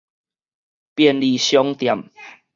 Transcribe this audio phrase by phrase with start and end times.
[0.95, 2.09] 便利商店